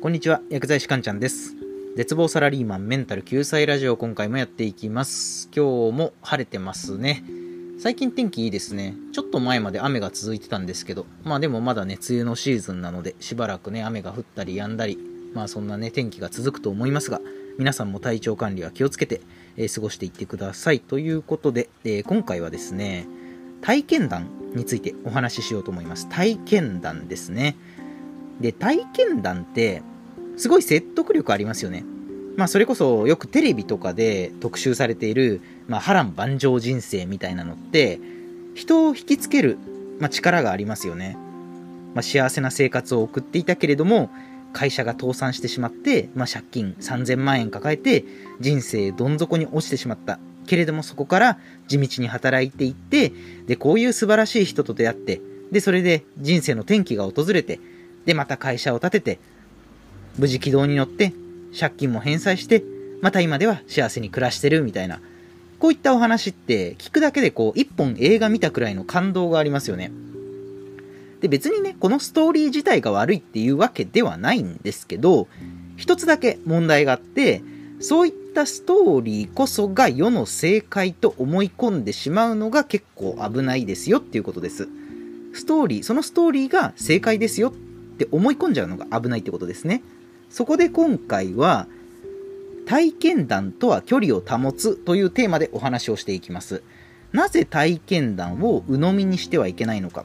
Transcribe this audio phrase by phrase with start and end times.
[0.00, 1.56] こんにちは、薬剤師かんちゃんです。
[1.96, 5.48] 絶望サラリーマンメンタル救済ラジオ今回もやっていきます。
[5.52, 7.24] 今日も晴れてますね。
[7.80, 8.94] 最近天気いいですね。
[9.12, 14.96] ちょっと前まで雨が続いてたんですけど、まあでもまだね、梅雨のシーズンなので、しばらくね、雨が降ったり止んだり、
[15.34, 17.20] まあそんなね、天気が続くと思いますが、
[17.58, 19.20] 皆さんも体調管理は気をつけて、
[19.56, 20.78] えー過ごしていってください。
[20.78, 23.08] ということで、えー今回はですね、
[23.62, 26.08] 体験談についてお話ししようと思います。
[26.08, 27.56] 体験談ですね。
[28.40, 29.82] で、体験談って、
[30.36, 31.84] すごい説得力ありますよね。
[32.36, 37.98] まあ、それこそよくテレビとかで特集されている、まあ、波乱万丈人生みたいなのって、
[38.54, 39.58] 人を引きつける、
[39.98, 41.16] まあ、力がありますよね。
[41.94, 44.10] まあ、幸せな生活を送っていたけれども、
[44.52, 48.04] 会社が倒産してしまって、まあ、借金3000万円抱えて、
[48.40, 50.18] 人生どん底に落ちてしまった。
[50.46, 53.12] けれどもそこから地道に働いていって、
[53.46, 55.20] で、こういう素晴らしい人と出会って、
[55.52, 57.60] で、それで人生の転機が訪れて、
[58.08, 59.18] で、また会社を建てて、
[60.16, 61.12] 無事軌道に乗って、
[61.58, 62.64] 借金も返済して、
[63.02, 65.02] また今では幸せに暮らしてるみたいな。
[65.58, 69.92] こういったお話って聞くだけでこう一本映画見たくらいの感動がありますよね。
[71.20, 75.28] で別にね、このストーリー自体が悪いっていうわけではないんですけど、
[75.76, 77.42] 一つだけ問題があって、
[77.78, 84.66] そういったストーリーこそが世の正解と思い込んでしまうのが結構危ないですよっていうことです。
[85.34, 87.52] ストーリー、そのストーリーが正解ですよっ
[87.98, 89.82] て思い込んじゃうのが危ないってことですね。
[90.30, 91.66] そこで今回は、
[92.66, 96.62] 体験談とは距離を保つというテーマでお話をしていきます。
[97.12, 100.04] なぜ体験談を鵜呑みにしてはいけないのか。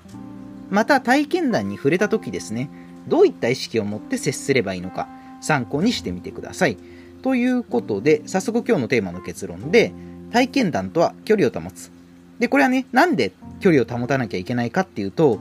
[0.70, 2.70] また体験談に触れた時ですね、
[3.08, 5.10] どういった意識を持って接すればいいのか、
[5.42, 6.78] 参考にしてみてください。
[7.22, 9.92] ということで、早速今日のテーマの結論で、
[10.32, 11.92] 体験談とは距離を保つ。
[12.40, 15.40] で、これはね、なんで距離を保たなきゃいけないかっていうと、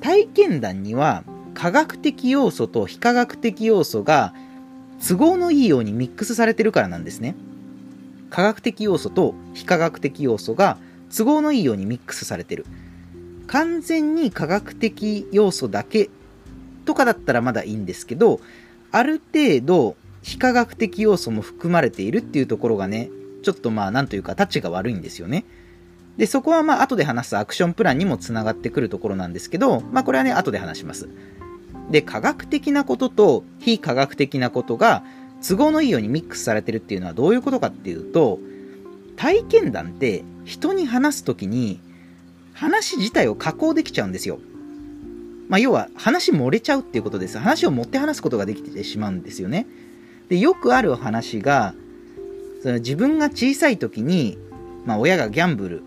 [0.00, 4.34] 体験談には科学的要素と非科学的要素が
[5.06, 7.34] 都合のいいようにミックスされてるからなんですね。
[8.30, 10.78] 科学的要素と非科学的要素が
[11.14, 12.64] 都合のいいようにミックスされてる。
[13.46, 16.08] 完全に科学的要素だけ
[16.84, 18.40] とかだったらまだいいんですけど、
[18.90, 23.10] ある程度非科学的要素も含まれているっていうところがね、
[23.42, 25.44] ちょっとまあなんというかタッチが悪いんですよね。
[26.16, 31.08] で、そこはまあ後で話すアクションプランにもつながってくるところなんですけど、まあこれはね、後で話します。
[31.90, 35.02] で、科学的なことと非科学的なことが
[35.46, 38.38] 都合のいいようにミックスされてるっていうのはどういうことかっていうと、
[39.16, 41.80] 体験談って人に話すときに
[42.54, 44.38] 話自体を加工できちゃうんですよ。
[45.48, 47.38] まあ要は話漏れちゃうっていうことです。
[47.38, 49.66] 話を持って話すことができてしまうんですよね。
[50.28, 51.74] で、よくある話が、
[52.62, 54.38] その自分が小さい時に、
[54.86, 55.82] まあ親がギャンブル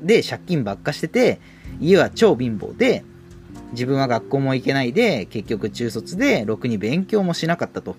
[0.00, 1.40] で借金ばっかしてて、
[1.80, 3.04] 家は超貧乏で、
[3.72, 7.96] 自分は学校も行けないで、結局中卒で、ろくに勉強もしなかったと。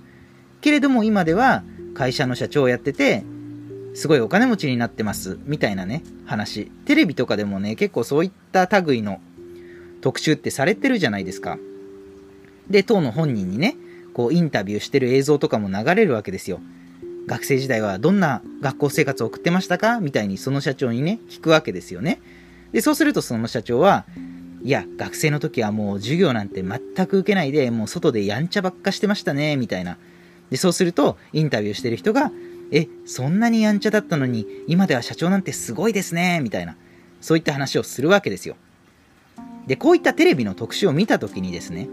[0.62, 1.64] けれども今では
[1.96, 3.24] 会社の社長をやってて、
[3.94, 6.66] すごいお金持ちになってます、みたいなね、話。
[6.86, 9.20] テレビとかでもね、結構そういった類の
[10.02, 11.58] 特集ってされてるじゃないですか。
[12.70, 13.76] で、当の本人にね、
[14.14, 16.60] こうインタビューしてる映像とかも流れるわけですよ。
[17.28, 20.00] 学生時代はどんな学校生活を送ってましたか？
[20.00, 22.20] みたいにその社長にね、聞くわけですよね。
[22.72, 24.06] で、そうするとその社長は、
[24.64, 29.98] いや、学生の時はもう授業なんて全く受けないで、もう外でやんちゃばっかしてましたね、みたいな。
[30.50, 32.32] で、そうすると、インタビューしてる人が、
[32.72, 36.76] え、そんなにやんちゃだったのに、今では社長なんてすごいですね、みたいな。
[37.22, 38.56] そういった話をするわけですよ。
[39.68, 41.88] で、こういったテレビの特集を見た時にですね、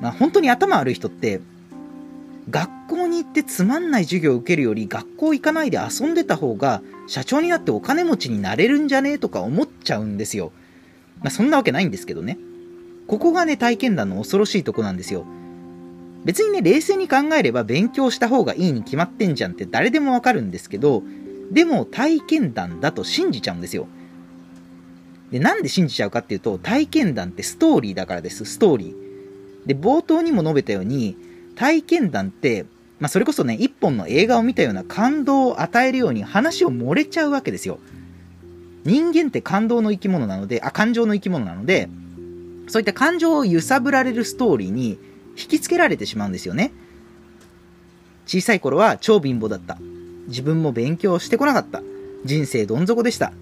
[0.00, 1.40] まあ本当に頭悪い人って、
[2.50, 10.52] 学校に行ってつまんない授業を受けるより学校行かないで遊んでた方が社長になってお金持ちになれるんじゃねえとか思っちゃうんですよ。
[11.20, 12.38] まあそんなわけないんですけどね。
[13.06, 15.24] ここがね体験談の恐ろしいとこなんですよ。
[16.24, 21.02] 別にね冷静に考えれば勉強した方がいいに決まってんじゃんって誰でもわかるんですけど、
[21.50, 23.86] でも体験談だと信じちゃうんですよ。
[25.30, 29.66] で、なんで信じちゃうかっていうと、体験談ってストーリーだからです、ストーリー。
[29.66, 31.16] で、冒頭にも述べたように、
[31.54, 32.66] 体験談って、
[33.00, 37.78] まあ、それこそね、一本の映画を見たような感動を与えるように話を漏れちゃうわけですよ。
[38.84, 41.88] 人間って感動の生き物なので、あ、感情の生き物なので、
[42.68, 44.98] そういった感情を揺さぶられるストーリーに
[45.36, 46.72] 引きつけられてしまうんですよね。
[48.26, 49.78] 小さい頃は超貧乏だった。
[50.28, 51.82] 自分も勉強してこなかった。
[52.24, 53.32] 人生どん底でした。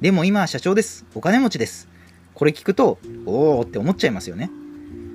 [0.00, 1.04] でも今は社長です。
[1.14, 1.88] お金持ちです。
[2.34, 4.50] これ聞くと、おーって思っちゃいますよね。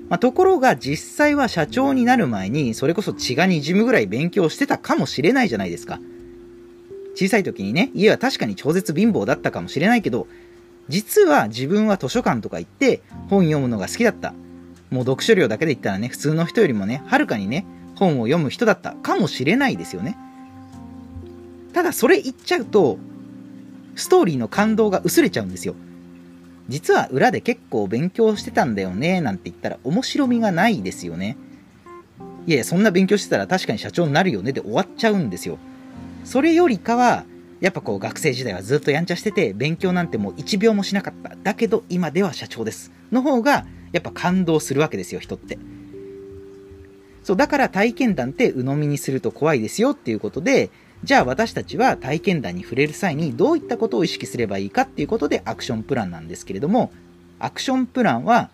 [0.09, 5.99] まあ、ところが実際は社長になる前にそれこそ血が滲むぐらい勉強してたかもしれないじゃないですか。
[7.15, 10.27] 小さい時にね、家は確かに超絶貧乏だったかもしれないけど、
[10.89, 14.33] 実は自分は図書館とか行って本読むのが好きだった。
[14.91, 17.65] もう読書量だけで言ったらね、普通の人よりもね、はるかにね、
[17.95, 20.17] 本を読む人だったかもしれないですよね。
[21.73, 22.99] ただそれ言っちゃうと、
[23.95, 25.75] ストーリーの感動が薄れちゃうんですよ。
[26.67, 31.37] 実は裏で結構勉強してたんだよね、なんて言ったら面白みがないですよね。
[32.47, 35.57] いやいや、そんな勉強してたら確かに社長になるよねで終わっちゃうんですよ。
[36.23, 37.25] それよりかは、
[37.61, 41.35] やっぱこう学生時代はずっとやんちゃしてて、勉強なんてもう1秒もしなかった。
[41.41, 42.91] だけど今では社長です。
[43.11, 45.57] の方が、やっぱ感動するわけですよ、人って。
[47.23, 50.69] そう、だから体験談って鵜呑みにすると怖いですよっていうことで、
[51.05, 56.91] じゃあ私たちは体験談に触れる際にどういったことを意識すればいいかっていうことでアクションプランなんですけれども、
[57.37, 58.49] アクションプランは、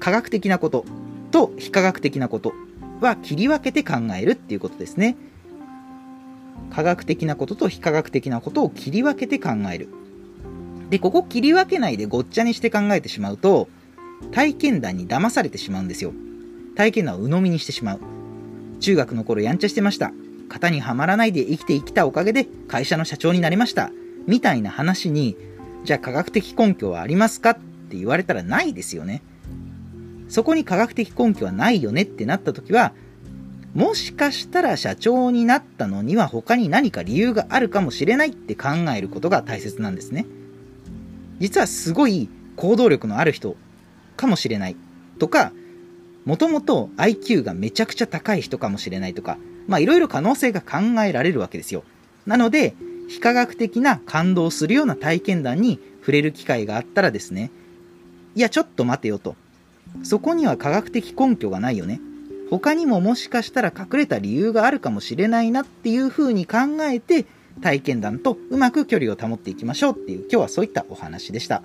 [0.00, 0.86] 科学的なこと
[1.30, 2.54] と非科学的なこと
[3.02, 5.14] は切り分けて考えるっていうことですね。
[6.70, 9.88] 科学的なことと非科学的なことを切り分けて考える。
[10.88, 13.68] で、ここ切り分けないでごっちゃにして考えてしまうと、
[14.32, 16.14] 体験談に騙されてしまうんですよ。
[16.76, 18.00] 体験談を鵜呑みにしてしまう。
[18.80, 20.12] 中学の頃やんちゃしてました。
[20.50, 23.90] 型にはまらないで生きてきたおかげで会社の社長になりました。
[24.26, 25.36] みたいな話に、
[25.84, 29.22] じゃあ科学的根拠はありますかって言われたらないですよね。
[30.28, 32.92] そこに科学的根拠はないよねってなった時は、
[33.74, 40.26] もしかしたら社長になったのには他に何か理由があるかもしれないって考えることが大切なんですね。
[41.38, 43.56] 実はすごい行動力のある人
[44.16, 44.76] かもしれない
[45.20, 45.52] とか、
[46.24, 49.38] もともと IQ がめちゃくちゃ高い人かもしれないとか、
[49.70, 51.84] まあいろいろ可能性が考えられるわけですよ。
[52.26, 52.74] なので、
[53.08, 57.52] 非科学的な感動するような体験談に触れる機会があったらですね、
[58.34, 59.36] いやちょっと待てよと。
[60.02, 62.00] そこには科学的根拠がないよね。
[62.50, 67.26] 他にももしかしたら隠れた理由があるかもしれないなっていうふうに考えて
[67.62, 71.62] 体験談とうまく距離を保っていきましょうっていう今日はそういったお話でした。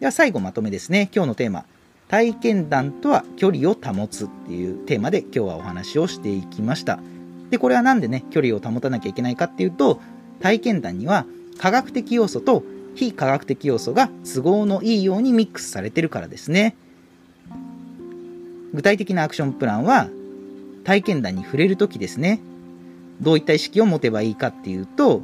[0.00, 1.08] では最後まとめですね。
[1.14, 1.64] 今日のテーマ。
[2.12, 7.00] 体験談とは距離を保つっていうテーマで今日はお話をしていきました。
[7.48, 9.98] で、これはなんでね、距離を保たなきゃいけないかっていうと、
[10.38, 11.24] 体験談には
[11.56, 12.64] 科学的要素と
[12.94, 16.76] 非科学的要素が都合のいいようにミックスされてるからですね。
[18.74, 20.10] 具体的なアクションプランは
[20.84, 22.40] 体験談に触れるときですね。
[23.22, 25.22] どういった意識を持てばいいかっていうと、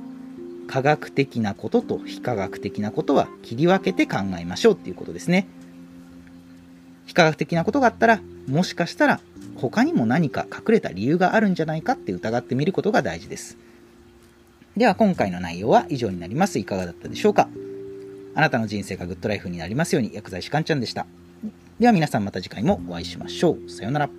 [0.67, 5.49] 科学的なことと非科学的なことは切り分けて考えましょうっていうことですね。
[7.08, 9.20] 非科学的なことがあったら、もしかしたら
[9.56, 13.56] 他にも何か隠れた理由があるんじゃないかって疑ってみることが大事です。
[14.76, 16.58] では今回の内容は以上になります。
[16.58, 17.49] いかがだったでしょうか？
[18.34, 21.06] あなたの人生がグッドライフになりますように薬剤師かんちゃんでした。
[21.81, 23.70] では皆さんまた次回もお会いしましょう。
[23.70, 24.11] さようなら。